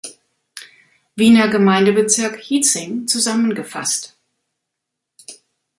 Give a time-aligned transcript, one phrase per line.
[1.15, 4.17] Wiener Gemeindebezirk, Hietzing, zusammengefasst.